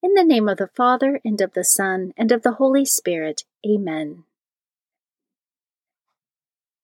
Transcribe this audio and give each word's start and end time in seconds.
In 0.00 0.14
the 0.14 0.24
name 0.24 0.48
of 0.48 0.58
the 0.58 0.70
Father, 0.76 1.20
and 1.24 1.40
of 1.40 1.54
the 1.54 1.64
Son, 1.64 2.12
and 2.16 2.30
of 2.30 2.42
the 2.42 2.52
Holy 2.52 2.84
Spirit. 2.84 3.42
Amen. 3.66 4.22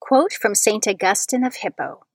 Quote 0.01 0.33
from 0.33 0.57
St. 0.57 0.89
Augustine 0.89 1.45
of 1.45 1.57
Hippo 1.57 2.07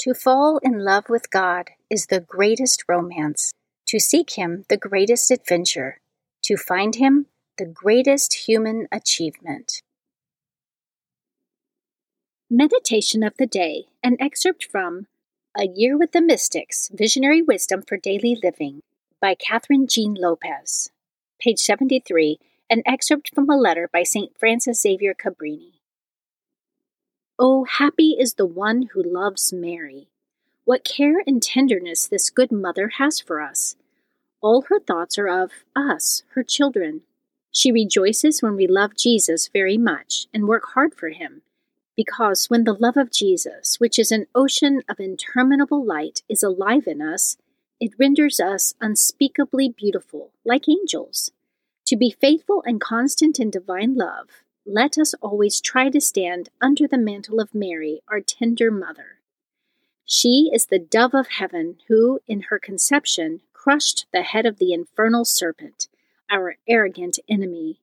To 0.00 0.14
fall 0.14 0.58
in 0.58 0.80
love 0.80 1.04
with 1.08 1.30
God 1.30 1.70
is 1.88 2.06
the 2.06 2.18
greatest 2.18 2.82
romance, 2.88 3.54
to 3.86 4.00
seek 4.00 4.30
Him, 4.30 4.64
the 4.68 4.76
greatest 4.76 5.30
adventure, 5.30 6.00
to 6.42 6.56
find 6.56 6.96
Him, 6.96 7.26
the 7.56 7.64
greatest 7.64 8.48
human 8.48 8.88
achievement. 8.90 9.82
Meditation 12.50 13.22
of 13.22 13.36
the 13.36 13.46
Day, 13.46 13.84
an 14.02 14.16
excerpt 14.18 14.66
from 14.68 15.06
A 15.56 15.68
Year 15.68 15.96
with 15.96 16.10
the 16.10 16.20
Mystics 16.20 16.90
Visionary 16.92 17.40
Wisdom 17.40 17.82
for 17.82 17.96
Daily 17.96 18.36
Living 18.42 18.82
by 19.20 19.34
Kathryn 19.34 19.88
Jean 19.88 20.14
Lopez. 20.14 20.90
Page 21.40 21.58
73, 21.58 22.38
an 22.70 22.82
excerpt 22.86 23.34
from 23.34 23.50
a 23.50 23.56
letter 23.56 23.88
by 23.92 24.04
St. 24.04 24.30
Frances 24.38 24.80
Xavier 24.80 25.12
Cabrini. 25.12 25.80
Oh, 27.36 27.64
happy 27.64 28.16
is 28.18 28.34
the 28.34 28.46
one 28.46 28.90
who 28.92 29.02
loves 29.02 29.52
Mary. 29.52 30.06
What 30.64 30.84
care 30.84 31.20
and 31.26 31.42
tenderness 31.42 32.06
this 32.06 32.30
good 32.30 32.52
mother 32.52 32.92
has 32.98 33.18
for 33.18 33.40
us. 33.40 33.74
All 34.40 34.62
her 34.68 34.78
thoughts 34.78 35.18
are 35.18 35.28
of 35.28 35.50
us, 35.74 36.22
her 36.34 36.44
children. 36.44 37.00
She 37.50 37.72
rejoices 37.72 38.40
when 38.40 38.54
we 38.54 38.68
love 38.68 38.96
Jesus 38.96 39.48
very 39.52 39.78
much 39.78 40.28
and 40.32 40.46
work 40.46 40.64
hard 40.74 40.94
for 40.94 41.08
him, 41.08 41.42
because 41.96 42.46
when 42.46 42.62
the 42.62 42.72
love 42.74 42.96
of 42.96 43.10
Jesus, 43.10 43.80
which 43.80 43.98
is 43.98 44.12
an 44.12 44.26
ocean 44.32 44.82
of 44.88 45.00
interminable 45.00 45.84
light, 45.84 46.22
is 46.28 46.44
alive 46.44 46.86
in 46.86 47.02
us, 47.02 47.36
it 47.80 47.92
renders 47.98 48.40
us 48.40 48.74
unspeakably 48.80 49.68
beautiful, 49.68 50.32
like 50.44 50.68
angels. 50.68 51.30
To 51.86 51.96
be 51.96 52.10
faithful 52.10 52.62
and 52.66 52.80
constant 52.80 53.38
in 53.38 53.50
divine 53.50 53.94
love, 53.94 54.28
let 54.66 54.98
us 54.98 55.14
always 55.14 55.60
try 55.60 55.88
to 55.88 56.00
stand 56.00 56.50
under 56.60 56.86
the 56.86 56.98
mantle 56.98 57.40
of 57.40 57.54
Mary, 57.54 58.02
our 58.08 58.20
tender 58.20 58.70
mother. 58.70 59.18
She 60.04 60.50
is 60.52 60.66
the 60.66 60.78
dove 60.78 61.14
of 61.14 61.28
heaven 61.28 61.76
who, 61.88 62.20
in 62.26 62.42
her 62.50 62.58
conception, 62.58 63.40
crushed 63.52 64.06
the 64.12 64.22
head 64.22 64.46
of 64.46 64.58
the 64.58 64.72
infernal 64.72 65.24
serpent, 65.24 65.88
our 66.30 66.56
arrogant 66.68 67.18
enemy. 67.28 67.80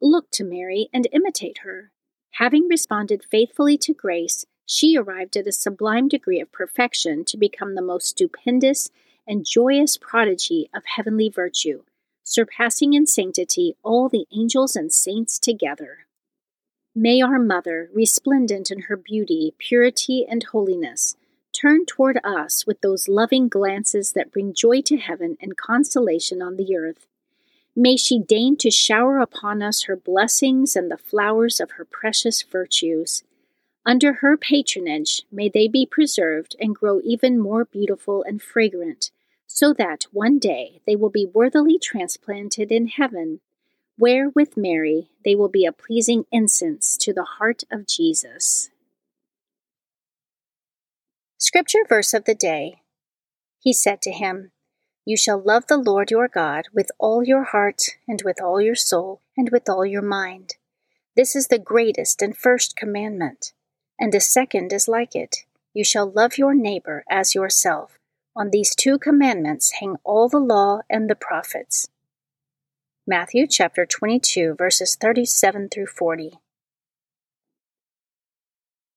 Look 0.00 0.30
to 0.32 0.44
Mary 0.44 0.88
and 0.92 1.08
imitate 1.12 1.58
her. 1.58 1.90
Having 2.32 2.68
responded 2.68 3.24
faithfully 3.30 3.78
to 3.78 3.94
grace, 3.94 4.44
she 4.66 4.96
arrived 4.96 5.36
at 5.36 5.46
a 5.46 5.52
sublime 5.52 6.08
degree 6.08 6.40
of 6.40 6.52
perfection 6.52 7.24
to 7.26 7.36
become 7.36 7.74
the 7.74 7.82
most 7.82 8.08
stupendous 8.08 8.90
and 9.26 9.46
joyous 9.46 9.96
prodigy 9.96 10.68
of 10.74 10.82
heavenly 10.96 11.28
virtue, 11.28 11.82
surpassing 12.22 12.94
in 12.94 13.06
sanctity 13.06 13.76
all 13.82 14.08
the 14.08 14.26
angels 14.32 14.76
and 14.76 14.92
saints 14.92 15.38
together. 15.38 16.06
May 16.94 17.20
our 17.20 17.38
Mother, 17.38 17.90
resplendent 17.92 18.70
in 18.70 18.82
her 18.82 18.96
beauty, 18.96 19.54
purity, 19.58 20.24
and 20.28 20.42
holiness, 20.44 21.16
turn 21.52 21.84
toward 21.86 22.18
us 22.24 22.66
with 22.66 22.80
those 22.80 23.08
loving 23.08 23.48
glances 23.48 24.12
that 24.12 24.32
bring 24.32 24.54
joy 24.54 24.80
to 24.82 24.96
heaven 24.96 25.36
and 25.40 25.56
consolation 25.56 26.40
on 26.40 26.56
the 26.56 26.76
earth. 26.76 27.06
May 27.74 27.96
she 27.96 28.18
deign 28.18 28.56
to 28.58 28.70
shower 28.70 29.18
upon 29.18 29.62
us 29.62 29.84
her 29.84 29.96
blessings 29.96 30.74
and 30.74 30.90
the 30.90 30.96
flowers 30.96 31.60
of 31.60 31.72
her 31.72 31.84
precious 31.84 32.42
virtues. 32.42 33.22
Under 33.84 34.14
her 34.14 34.36
patronage, 34.36 35.22
may 35.30 35.48
they 35.48 35.68
be 35.68 35.86
preserved 35.86 36.56
and 36.58 36.74
grow 36.74 37.00
even 37.04 37.38
more 37.38 37.66
beautiful 37.66 38.22
and 38.22 38.40
fragrant, 38.40 39.10
so 39.56 39.72
that 39.72 40.04
one 40.12 40.38
day 40.38 40.82
they 40.86 40.94
will 40.94 41.08
be 41.08 41.24
worthily 41.24 41.78
transplanted 41.78 42.70
in 42.70 42.88
heaven, 42.88 43.40
where 43.96 44.28
with 44.28 44.54
Mary 44.54 45.08
they 45.24 45.34
will 45.34 45.48
be 45.48 45.64
a 45.64 45.72
pleasing 45.72 46.26
incense 46.30 46.94
to 46.98 47.10
the 47.14 47.24
heart 47.38 47.62
of 47.72 47.86
Jesus. 47.86 48.68
Scripture 51.38 51.86
verse 51.88 52.12
of 52.12 52.26
the 52.26 52.34
day 52.34 52.82
He 53.58 53.72
said 53.72 54.02
to 54.02 54.12
him, 54.12 54.52
You 55.06 55.16
shall 55.16 55.40
love 55.40 55.68
the 55.68 55.78
Lord 55.78 56.10
your 56.10 56.28
God 56.28 56.66
with 56.74 56.90
all 56.98 57.24
your 57.24 57.44
heart, 57.44 57.96
and 58.06 58.20
with 58.26 58.42
all 58.42 58.60
your 58.60 58.74
soul, 58.74 59.22
and 59.38 59.48
with 59.48 59.70
all 59.70 59.86
your 59.86 60.02
mind. 60.02 60.56
This 61.16 61.34
is 61.34 61.48
the 61.48 61.58
greatest 61.58 62.20
and 62.20 62.36
first 62.36 62.76
commandment. 62.76 63.54
And 63.98 64.14
a 64.14 64.20
second 64.20 64.74
is 64.74 64.86
like 64.86 65.16
it 65.16 65.46
You 65.72 65.82
shall 65.82 66.10
love 66.10 66.36
your 66.36 66.54
neighbor 66.54 67.04
as 67.08 67.34
yourself. 67.34 67.95
On 68.38 68.50
these 68.50 68.74
two 68.74 68.98
commandments 68.98 69.72
hang 69.80 69.96
all 70.04 70.28
the 70.28 70.38
law 70.38 70.80
and 70.90 71.08
the 71.08 71.14
prophets. 71.14 71.88
Matthew 73.06 73.46
chapter 73.46 73.86
22, 73.86 74.56
verses 74.58 74.94
37 74.94 75.70
through 75.70 75.86
40. 75.86 76.32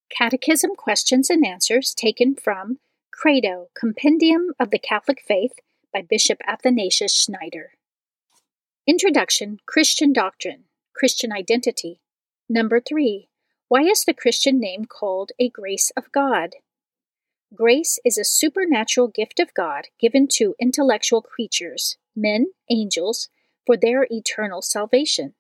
Catechism 0.09 0.71
questions 0.75 1.30
and 1.30 1.45
answers 1.45 1.94
taken 1.94 2.36
from 2.36 2.80
Credo, 3.13 3.68
Compendium 3.74 4.51
of 4.59 4.71
the 4.71 4.80
Catholic 4.80 5.21
Faith 5.25 5.53
by 5.94 6.01
Bishop 6.01 6.39
Athanasius 6.45 7.15
Schneider. 7.15 7.71
Introduction 8.86 9.59
Christian 9.65 10.12
Doctrine, 10.12 10.65
Christian 10.94 11.31
Identity. 11.31 12.01
Number 12.50 12.81
3. 12.81 13.30
Why 13.69 13.83
is 13.83 14.03
the 14.03 14.13
Christian 14.13 14.59
name 14.59 14.83
called 14.83 15.31
a 15.39 15.47
grace 15.47 15.94
of 15.95 16.12
God? 16.12 16.56
Grace 17.54 17.98
is 18.06 18.18
a 18.18 18.24
supernatural 18.24 19.07
gift 19.07 19.40
of 19.40 19.54
God 19.56 19.88
given 20.00 20.28
to 20.34 20.54
intellectual 20.60 21.24
creatures, 21.24 21.98
men, 22.16 22.48
angels, 22.69 23.28
for 23.66 23.75
their 23.75 24.06
eternal 24.12 24.62
salvation. 24.62 25.34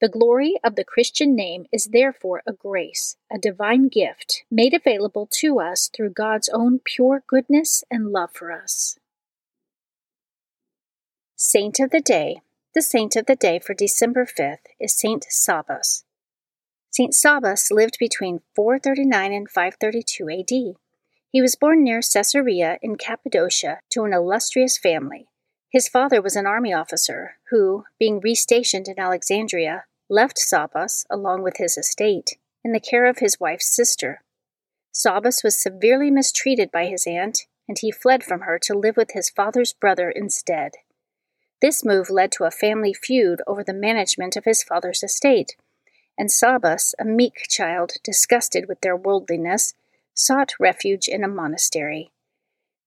The 0.00 0.08
glory 0.08 0.54
of 0.62 0.76
the 0.76 0.84
Christian 0.84 1.34
name 1.34 1.66
is 1.72 1.86
therefore 1.86 2.42
a 2.46 2.52
grace, 2.52 3.16
a 3.32 3.38
divine 3.38 3.88
gift, 3.88 4.44
made 4.48 4.72
available 4.72 5.28
to 5.40 5.58
us 5.58 5.90
through 5.92 6.10
God's 6.10 6.48
own 6.48 6.78
pure 6.84 7.24
goodness 7.26 7.82
and 7.90 8.12
love 8.12 8.30
for 8.32 8.52
us. 8.52 8.96
Saint 11.34 11.80
of 11.80 11.90
the 11.90 12.00
Day. 12.00 12.40
The 12.74 12.82
saint 12.82 13.16
of 13.16 13.26
the 13.26 13.34
day 13.34 13.58
for 13.58 13.74
December 13.74 14.26
5th 14.26 14.66
is 14.78 14.96
Saint 14.96 15.26
Sabas. 15.28 16.04
Saint 16.90 17.14
Sabas 17.14 17.72
lived 17.72 17.96
between 17.98 18.42
439 18.54 19.32
and 19.32 19.50
532 19.50 20.30
AD. 20.30 20.76
He 21.30 21.42
was 21.42 21.56
born 21.56 21.84
near 21.84 22.00
Caesarea 22.00 22.78
in 22.80 22.96
Cappadocia 22.96 23.80
to 23.90 24.04
an 24.04 24.14
illustrious 24.14 24.78
family. 24.78 25.28
His 25.70 25.88
father 25.88 26.22
was 26.22 26.36
an 26.36 26.46
army 26.46 26.72
officer 26.72 27.36
who, 27.50 27.84
being 27.98 28.20
restationed 28.20 28.88
in 28.88 28.98
Alexandria, 28.98 29.84
left 30.08 30.38
Sabas, 30.38 31.04
along 31.10 31.42
with 31.42 31.58
his 31.58 31.76
estate, 31.76 32.38
in 32.64 32.72
the 32.72 32.80
care 32.80 33.04
of 33.04 33.18
his 33.18 33.38
wife's 33.38 33.68
sister. 33.68 34.22
Sabas 34.90 35.44
was 35.44 35.60
severely 35.60 36.10
mistreated 36.10 36.70
by 36.70 36.86
his 36.86 37.06
aunt, 37.06 37.46
and 37.68 37.78
he 37.78 37.92
fled 37.92 38.24
from 38.24 38.40
her 38.40 38.58
to 38.60 38.78
live 38.78 38.96
with 38.96 39.10
his 39.12 39.28
father's 39.28 39.74
brother 39.74 40.10
instead. 40.10 40.72
This 41.60 41.84
move 41.84 42.08
led 42.08 42.32
to 42.32 42.44
a 42.44 42.50
family 42.50 42.94
feud 42.94 43.42
over 43.46 43.62
the 43.62 43.74
management 43.74 44.36
of 44.36 44.44
his 44.44 44.62
father's 44.62 45.02
estate, 45.02 45.56
and 46.16 46.30
Sabas, 46.30 46.94
a 46.98 47.04
meek 47.04 47.46
child 47.48 47.92
disgusted 48.02 48.66
with 48.68 48.80
their 48.80 48.96
worldliness, 48.96 49.74
sought 50.18 50.52
refuge 50.58 51.06
in 51.06 51.22
a 51.22 51.28
monastery. 51.28 52.10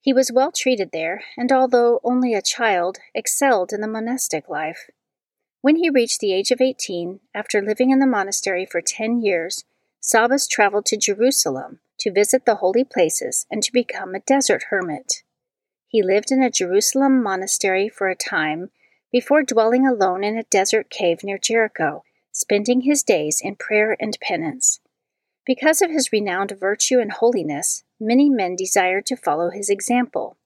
He 0.01 0.11
was 0.11 0.33
well 0.33 0.51
treated 0.51 0.89
there, 0.91 1.23
and 1.37 1.49
although 1.51 2.01
only 2.03 2.33
a 2.33 2.41
child, 2.41 2.97
excelled 3.15 3.71
in 3.71 3.79
the 3.79 3.87
monastic 3.87 4.49
life. 4.49 4.89
When 5.61 5.77
he 5.77 5.89
reached 5.89 6.19
the 6.19 6.33
age 6.33 6.51
of 6.51 6.59
eighteen, 6.59 7.21
after 7.33 7.61
living 7.61 7.89
in 7.89 7.99
the 7.99 8.05
monastery 8.05 8.65
for 8.65 8.81
ten 8.81 9.21
years, 9.21 9.63
Sabas 10.01 10.49
traveled 10.49 10.85
to 10.87 10.97
Jerusalem 10.97 11.79
to 11.99 12.11
visit 12.11 12.45
the 12.45 12.55
holy 12.55 12.83
places 12.83 13.45
and 13.49 13.63
to 13.63 13.71
become 13.71 14.13
a 14.13 14.19
desert 14.19 14.63
hermit. 14.69 15.23
He 15.87 16.03
lived 16.03 16.31
in 16.31 16.43
a 16.43 16.49
Jerusalem 16.49 17.23
monastery 17.23 17.87
for 17.87 18.09
a 18.09 18.15
time 18.15 18.71
before 19.11 19.43
dwelling 19.43 19.87
alone 19.87 20.23
in 20.23 20.37
a 20.37 20.43
desert 20.43 20.89
cave 20.89 21.23
near 21.23 21.37
Jericho, 21.37 22.03
spending 22.33 22.81
his 22.81 23.03
days 23.03 23.39
in 23.41 23.55
prayer 23.55 23.95
and 23.99 24.17
penance. 24.21 24.79
Because 25.45 25.81
of 25.81 25.89
his 25.89 26.11
renowned 26.11 26.51
virtue 26.59 26.99
and 26.99 27.11
holiness, 27.11 27.83
many 27.99 28.29
men 28.29 28.55
desired 28.55 29.05
to 29.07 29.15
follow 29.15 29.49
his 29.49 29.69
example. 29.69 30.37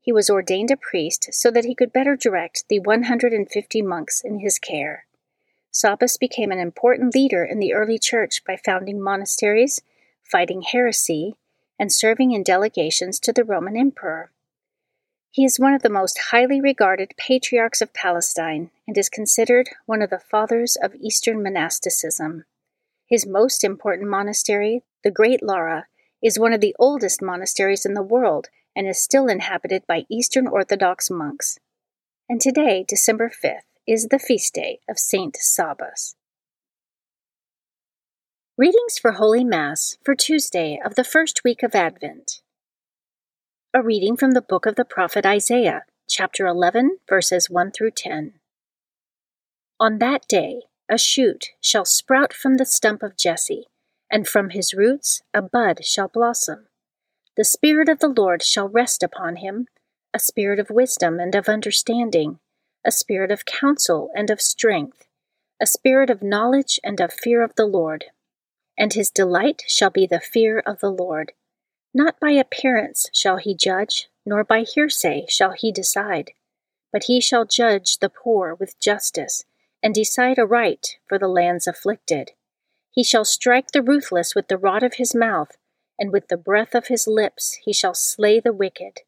He 0.00 0.12
was 0.12 0.30
ordained 0.30 0.70
a 0.70 0.76
priest 0.76 1.30
so 1.32 1.50
that 1.50 1.64
he 1.64 1.74
could 1.74 1.92
better 1.92 2.14
direct 2.14 2.64
the 2.68 2.78
150 2.78 3.82
monks 3.82 4.20
in 4.20 4.38
his 4.38 4.60
care. 4.60 5.06
Sabas 5.72 6.16
became 6.16 6.52
an 6.52 6.60
important 6.60 7.12
leader 7.12 7.44
in 7.44 7.58
the 7.58 7.74
early 7.74 7.98
church 7.98 8.42
by 8.46 8.56
founding 8.56 9.02
monasteries, 9.02 9.80
fighting 10.22 10.62
heresy, 10.62 11.36
and 11.78 11.92
serving 11.92 12.30
in 12.30 12.44
delegations 12.44 13.18
to 13.20 13.32
the 13.32 13.44
Roman 13.44 13.76
emperor. 13.76 14.30
He 15.32 15.44
is 15.44 15.60
one 15.60 15.74
of 15.74 15.82
the 15.82 15.90
most 15.90 16.18
highly 16.30 16.60
regarded 16.60 17.14
patriarchs 17.18 17.82
of 17.82 17.92
Palestine 17.92 18.70
and 18.86 18.96
is 18.96 19.08
considered 19.08 19.70
one 19.84 20.00
of 20.00 20.08
the 20.08 20.18
fathers 20.18 20.76
of 20.76 20.94
Eastern 20.94 21.42
monasticism. 21.42 22.44
His 23.08 23.26
most 23.26 23.62
important 23.62 24.10
monastery, 24.10 24.82
the 25.04 25.10
Great 25.10 25.42
Lavra, 25.42 25.86
is 26.22 26.38
one 26.38 26.52
of 26.52 26.60
the 26.60 26.74
oldest 26.78 27.22
monasteries 27.22 27.86
in 27.86 27.94
the 27.94 28.02
world 28.02 28.48
and 28.74 28.88
is 28.88 29.00
still 29.00 29.28
inhabited 29.28 29.84
by 29.86 30.04
Eastern 30.10 30.46
Orthodox 30.48 31.10
monks. 31.10 31.58
And 32.28 32.40
today, 32.40 32.84
December 32.86 33.30
5th, 33.30 33.60
is 33.86 34.08
the 34.08 34.18
feast 34.18 34.54
day 34.54 34.80
of 34.88 34.98
Saint 34.98 35.36
Sabas. 35.36 36.16
Readings 38.58 38.98
for 38.98 39.12
Holy 39.12 39.44
Mass 39.44 39.98
for 40.02 40.14
Tuesday 40.14 40.80
of 40.84 40.96
the 40.96 41.04
first 41.04 41.42
week 41.44 41.62
of 41.62 41.74
Advent. 41.74 42.40
A 43.72 43.82
reading 43.82 44.16
from 44.16 44.32
the 44.32 44.42
book 44.42 44.66
of 44.66 44.74
the 44.74 44.84
prophet 44.84 45.24
Isaiah, 45.24 45.84
chapter 46.08 46.46
11, 46.46 46.98
verses 47.08 47.48
1 47.48 47.70
through 47.70 47.92
10. 47.92 48.32
On 49.78 49.98
that 49.98 50.26
day, 50.26 50.62
a 50.88 50.98
shoot 50.98 51.46
shall 51.60 51.84
sprout 51.84 52.32
from 52.32 52.56
the 52.56 52.64
stump 52.64 53.02
of 53.02 53.16
Jesse, 53.16 53.66
and 54.10 54.28
from 54.28 54.50
his 54.50 54.72
roots 54.72 55.22
a 55.34 55.42
bud 55.42 55.84
shall 55.84 56.08
blossom. 56.08 56.68
The 57.36 57.44
Spirit 57.44 57.88
of 57.88 57.98
the 57.98 58.08
Lord 58.08 58.42
shall 58.42 58.68
rest 58.68 59.02
upon 59.02 59.36
him 59.36 59.66
a 60.14 60.18
spirit 60.18 60.58
of 60.58 60.70
wisdom 60.70 61.20
and 61.20 61.34
of 61.34 61.48
understanding, 61.48 62.38
a 62.84 62.90
spirit 62.90 63.30
of 63.30 63.44
counsel 63.44 64.10
and 64.16 64.30
of 64.30 64.40
strength, 64.40 65.06
a 65.60 65.66
spirit 65.66 66.08
of 66.08 66.22
knowledge 66.22 66.80
and 66.82 67.00
of 67.00 67.12
fear 67.12 67.42
of 67.42 67.54
the 67.56 67.66
Lord. 67.66 68.06
And 68.78 68.94
his 68.94 69.10
delight 69.10 69.64
shall 69.66 69.90
be 69.90 70.06
the 70.06 70.20
fear 70.20 70.60
of 70.60 70.80
the 70.80 70.90
Lord. 70.90 71.32
Not 71.92 72.18
by 72.18 72.30
appearance 72.30 73.10
shall 73.12 73.36
he 73.36 73.54
judge, 73.54 74.08
nor 74.24 74.44
by 74.44 74.62
hearsay 74.62 75.26
shall 75.28 75.50
he 75.50 75.70
decide, 75.70 76.30
but 76.92 77.04
he 77.04 77.20
shall 77.20 77.44
judge 77.44 77.98
the 77.98 78.08
poor 78.08 78.54
with 78.54 78.78
justice 78.78 79.44
and 79.86 79.94
decide 79.94 80.36
aright 80.36 80.98
for 81.08 81.16
the 81.16 81.28
land's 81.28 81.68
afflicted. 81.68 82.32
He 82.90 83.04
shall 83.04 83.24
strike 83.24 83.70
the 83.70 83.82
ruthless 83.82 84.34
with 84.34 84.48
the 84.48 84.58
rod 84.58 84.82
of 84.82 84.94
his 84.94 85.14
mouth, 85.14 85.52
and 85.96 86.12
with 86.12 86.26
the 86.26 86.36
breath 86.36 86.74
of 86.74 86.88
his 86.88 87.06
lips 87.06 87.56
he 87.64 87.72
shall 87.72 87.94
slay 87.94 88.40
the 88.40 88.52
wicked. 88.52 89.02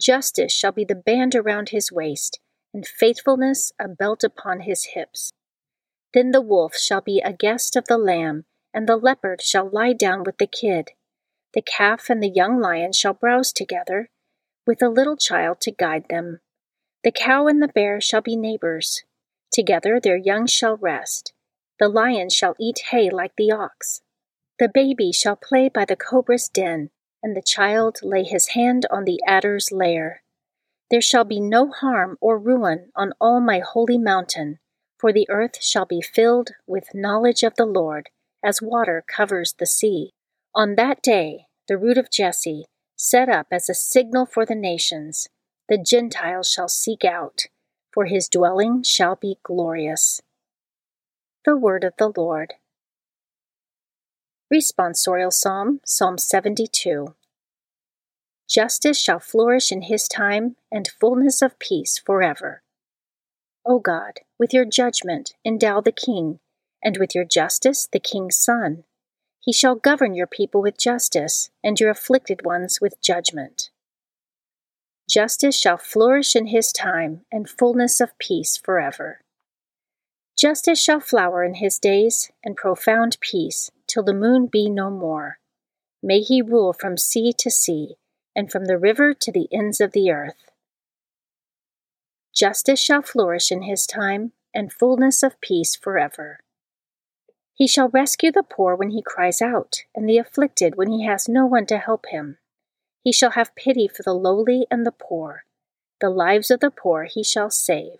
Justice 0.00 0.50
shall 0.50 0.72
be 0.72 0.86
the 0.86 0.94
band 0.94 1.34
around 1.34 1.68
his 1.68 1.92
waist, 1.92 2.40
and 2.72 2.86
faithfulness 2.86 3.70
a 3.78 3.86
belt 3.86 4.24
upon 4.24 4.60
his 4.60 4.94
hips. 4.94 5.30
Then 6.14 6.30
the 6.30 6.40
wolf 6.40 6.74
shall 6.74 7.02
be 7.02 7.20
a 7.20 7.34
guest 7.34 7.76
of 7.76 7.84
the 7.84 7.98
lamb, 7.98 8.46
and 8.72 8.88
the 8.88 8.96
leopard 8.96 9.42
shall 9.42 9.68
lie 9.68 9.92
down 9.92 10.22
with 10.24 10.38
the 10.38 10.46
kid. 10.46 10.92
The 11.52 11.60
calf 11.60 12.08
and 12.08 12.22
the 12.22 12.32
young 12.34 12.58
lion 12.58 12.94
shall 12.94 13.12
browse 13.12 13.52
together, 13.52 14.08
with 14.66 14.80
a 14.80 14.88
little 14.88 15.18
child 15.18 15.60
to 15.60 15.70
guide 15.70 16.06
them. 16.08 16.40
The 17.04 17.12
cow 17.12 17.46
and 17.46 17.62
the 17.62 17.68
bear 17.68 18.00
shall 18.00 18.22
be 18.22 18.36
neighbors, 18.36 19.02
Together 19.58 19.98
their 19.98 20.16
young 20.16 20.46
shall 20.46 20.76
rest. 20.76 21.32
The 21.80 21.88
lion 21.88 22.30
shall 22.30 22.54
eat 22.60 22.78
hay 22.92 23.10
like 23.10 23.32
the 23.36 23.50
ox. 23.50 24.02
The 24.60 24.70
baby 24.72 25.10
shall 25.10 25.34
play 25.34 25.68
by 25.68 25.84
the 25.84 25.96
cobra's 25.96 26.48
den, 26.48 26.90
and 27.24 27.34
the 27.34 27.42
child 27.42 27.98
lay 28.04 28.22
his 28.22 28.50
hand 28.50 28.86
on 28.88 29.02
the 29.02 29.18
adder's 29.26 29.72
lair. 29.72 30.22
There 30.92 31.00
shall 31.00 31.24
be 31.24 31.40
no 31.40 31.72
harm 31.72 32.18
or 32.20 32.38
ruin 32.38 32.92
on 32.94 33.14
all 33.20 33.40
my 33.40 33.58
holy 33.58 33.98
mountain, 33.98 34.60
for 34.96 35.12
the 35.12 35.26
earth 35.28 35.60
shall 35.60 35.86
be 35.86 36.02
filled 36.02 36.52
with 36.68 36.94
knowledge 36.94 37.42
of 37.42 37.56
the 37.56 37.66
Lord, 37.66 38.10
as 38.44 38.62
water 38.62 39.02
covers 39.08 39.56
the 39.58 39.66
sea. 39.66 40.12
On 40.54 40.76
that 40.76 41.02
day, 41.02 41.46
the 41.66 41.76
root 41.76 41.98
of 41.98 42.12
Jesse, 42.12 42.66
set 42.94 43.28
up 43.28 43.48
as 43.50 43.68
a 43.68 43.74
signal 43.74 44.24
for 44.24 44.46
the 44.46 44.54
nations, 44.54 45.26
the 45.68 45.78
Gentiles 45.78 46.48
shall 46.48 46.68
seek 46.68 47.04
out 47.04 47.46
for 47.92 48.06
his 48.06 48.28
dwelling 48.28 48.82
shall 48.82 49.16
be 49.16 49.38
glorious. 49.42 50.22
The 51.44 51.56
Word 51.56 51.84
of 51.84 51.94
the 51.98 52.12
Lord. 52.16 52.54
Responsorial 54.52 55.32
Psalm, 55.32 55.80
Psalm 55.84 56.18
72. 56.18 57.14
Justice 58.48 58.98
shall 58.98 59.20
flourish 59.20 59.70
in 59.70 59.82
his 59.82 60.08
time, 60.08 60.56
and 60.72 60.88
fullness 61.00 61.42
of 61.42 61.58
peace 61.58 61.98
forever. 61.98 62.62
O 63.66 63.78
God, 63.78 64.20
with 64.38 64.54
your 64.54 64.64
judgment 64.64 65.34
endow 65.44 65.82
the 65.82 65.92
king, 65.92 66.40
and 66.82 66.96
with 66.96 67.14
your 67.14 67.24
justice 67.24 67.86
the 67.92 68.00
king's 68.00 68.38
son. 68.38 68.84
He 69.40 69.52
shall 69.52 69.74
govern 69.74 70.14
your 70.14 70.26
people 70.26 70.62
with 70.62 70.78
justice, 70.78 71.50
and 71.62 71.78
your 71.78 71.90
afflicted 71.90 72.44
ones 72.44 72.80
with 72.80 73.00
judgment. 73.02 73.70
Justice 75.08 75.56
shall 75.56 75.78
flourish 75.78 76.36
in 76.36 76.48
his 76.48 76.70
time, 76.70 77.22
and 77.32 77.48
fullness 77.48 78.00
of 78.00 78.16
peace 78.18 78.58
forever. 78.58 79.22
Justice 80.36 80.80
shall 80.80 81.00
flower 81.00 81.42
in 81.42 81.54
his 81.54 81.78
days, 81.78 82.30
and 82.44 82.56
profound 82.56 83.16
peace, 83.20 83.70
till 83.86 84.02
the 84.02 84.12
moon 84.12 84.46
be 84.46 84.68
no 84.68 84.90
more. 84.90 85.38
May 86.02 86.20
he 86.20 86.42
rule 86.42 86.74
from 86.74 86.98
sea 86.98 87.32
to 87.38 87.50
sea, 87.50 87.96
and 88.36 88.52
from 88.52 88.66
the 88.66 88.76
river 88.76 89.14
to 89.14 89.32
the 89.32 89.48
ends 89.50 89.80
of 89.80 89.92
the 89.92 90.10
earth. 90.10 90.50
Justice 92.34 92.78
shall 92.78 93.02
flourish 93.02 93.50
in 93.50 93.62
his 93.62 93.86
time, 93.86 94.32
and 94.54 94.72
fullness 94.72 95.22
of 95.22 95.40
peace 95.40 95.74
forever. 95.74 96.40
He 97.54 97.66
shall 97.66 97.88
rescue 97.88 98.30
the 98.30 98.44
poor 98.44 98.76
when 98.76 98.90
he 98.90 99.02
cries 99.02 99.40
out, 99.40 99.78
and 99.94 100.08
the 100.08 100.18
afflicted 100.18 100.76
when 100.76 100.90
he 100.90 101.04
has 101.06 101.28
no 101.28 101.46
one 101.46 101.66
to 101.66 101.78
help 101.78 102.06
him. 102.10 102.38
He 103.02 103.12
shall 103.12 103.30
have 103.30 103.54
pity 103.54 103.88
for 103.88 104.02
the 104.02 104.14
lowly 104.14 104.66
and 104.70 104.84
the 104.84 104.92
poor. 104.92 105.44
The 106.00 106.10
lives 106.10 106.50
of 106.50 106.60
the 106.60 106.70
poor 106.70 107.04
he 107.04 107.24
shall 107.24 107.50
save. 107.50 107.98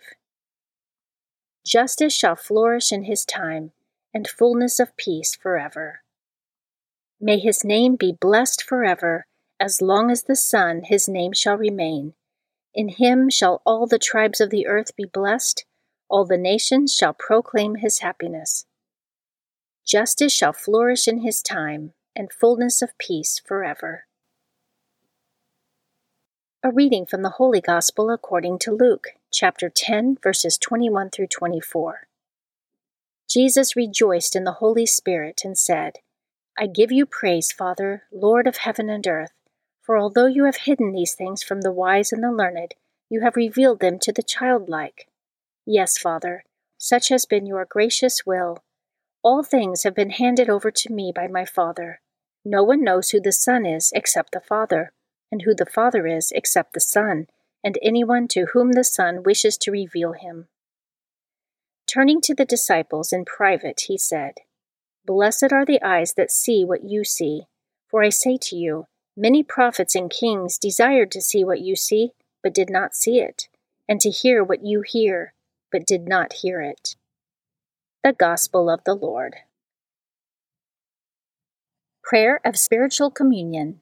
Justice 1.65 2.13
shall 2.13 2.35
flourish 2.35 2.91
in 2.91 3.03
his 3.03 3.25
time, 3.25 3.71
and 4.13 4.27
fullness 4.27 4.79
of 4.79 4.95
peace 4.97 5.35
forever. 5.35 6.01
May 7.19 7.37
his 7.37 7.63
name 7.63 7.95
be 7.95 8.11
blessed 8.11 8.63
forever, 8.63 9.25
as 9.59 9.81
long 9.81 10.09
as 10.09 10.23
the 10.23 10.35
sun 10.35 10.83
his 10.85 11.09
name 11.09 11.33
shall 11.33 11.57
remain. 11.57 12.13
In 12.73 12.89
him 12.89 13.29
shall 13.29 13.61
all 13.65 13.87
the 13.87 13.99
tribes 13.99 14.39
of 14.39 14.49
the 14.49 14.67
earth 14.67 14.95
be 14.95 15.05
blessed, 15.05 15.65
All 16.09 16.25
the 16.25 16.37
nations 16.37 16.95
shall 16.95 17.13
proclaim 17.13 17.75
his 17.75 17.99
happiness. 17.99 18.65
Justice 19.85 20.33
shall 20.33 20.53
flourish 20.53 21.07
in 21.07 21.19
his 21.19 21.41
time, 21.41 21.93
and 22.15 22.31
fullness 22.31 22.81
of 22.81 22.97
peace 22.97 23.39
forever. 23.45 24.05
A 26.61 26.71
reading 26.71 27.05
from 27.05 27.21
the 27.21 27.29
Holy 27.29 27.61
Gospel 27.61 28.11
according 28.11 28.59
to 28.59 28.73
Luke, 28.73 29.11
chapter 29.31 29.69
10, 29.69 30.17
verses 30.21 30.57
21 30.57 31.09
through 31.09 31.27
24. 31.27 32.09
Jesus 33.29 33.77
rejoiced 33.77 34.35
in 34.35 34.43
the 34.43 34.59
Holy 34.59 34.85
Spirit 34.85 35.43
and 35.45 35.57
said, 35.57 35.99
I 36.57 36.67
give 36.67 36.91
you 36.91 37.05
praise, 37.05 37.53
Father, 37.53 38.03
Lord 38.11 38.45
of 38.45 38.57
heaven 38.57 38.89
and 38.89 39.07
earth, 39.07 39.31
for 39.81 39.97
although 39.97 40.25
you 40.25 40.43
have 40.43 40.57
hidden 40.65 40.91
these 40.91 41.13
things 41.13 41.43
from 41.43 41.61
the 41.61 41.71
wise 41.71 42.11
and 42.11 42.21
the 42.21 42.29
learned, 42.29 42.73
you 43.09 43.21
have 43.21 43.37
revealed 43.37 43.79
them 43.79 43.97
to 43.99 44.11
the 44.11 44.21
childlike. 44.21 45.07
Yes, 45.65 45.97
Father, 45.97 46.43
such 46.77 47.07
has 47.07 47.25
been 47.25 47.45
your 47.45 47.63
gracious 47.63 48.25
will. 48.25 48.65
All 49.23 49.43
things 49.43 49.83
have 49.83 49.95
been 49.95 50.09
handed 50.09 50.49
over 50.49 50.71
to 50.71 50.91
me 50.91 51.13
by 51.15 51.27
my 51.27 51.45
Father. 51.45 52.01
No 52.43 52.63
one 52.63 52.83
knows 52.83 53.11
who 53.11 53.21
the 53.21 53.31
Son 53.31 53.65
is 53.65 53.93
except 53.95 54.33
the 54.33 54.41
Father 54.41 54.91
and 55.31 55.43
who 55.43 55.53
the 55.53 55.65
Father 55.65 56.07
is 56.07 56.31
except 56.33 56.73
the 56.73 56.79
Son, 56.79 57.27
and 57.63 57.77
anyone 57.81 58.27
to 58.29 58.47
whom 58.53 58.71
the 58.71 58.83
Son 58.83 59.23
wishes 59.23 59.57
to 59.57 59.71
reveal 59.71 60.13
him. 60.13 60.47
Turning 61.87 62.21
to 62.21 62.35
the 62.35 62.45
disciples 62.45 63.11
in 63.11 63.25
private, 63.25 63.81
he 63.87 63.97
said, 63.97 64.35
Blessed 65.05 65.51
are 65.51 65.65
the 65.65 65.81
eyes 65.81 66.13
that 66.13 66.31
see 66.31 66.63
what 66.63 66.83
you 66.83 67.03
see. 67.03 67.47
For 67.87 68.03
I 68.03 68.09
say 68.09 68.37
to 68.43 68.55
you, 68.55 68.85
many 69.17 69.41
prophets 69.41 69.95
and 69.95 70.09
kings 70.09 70.59
desired 70.59 71.11
to 71.11 71.21
see 71.21 71.43
what 71.43 71.61
you 71.61 71.75
see, 71.75 72.11
but 72.43 72.53
did 72.53 72.69
not 72.69 72.95
see 72.95 73.19
it, 73.19 73.47
and 73.87 73.99
to 74.01 74.11
hear 74.11 74.43
what 74.43 74.63
you 74.63 74.81
hear, 74.81 75.33
but 75.71 75.87
did 75.87 76.07
not 76.07 76.33
hear 76.33 76.61
it. 76.61 76.95
The 78.03 78.13
Gospel 78.13 78.69
of 78.69 78.83
the 78.83 78.93
Lord. 78.93 79.37
Prayer 82.03 82.39
of 82.45 82.57
Spiritual 82.57 83.11
Communion. 83.11 83.81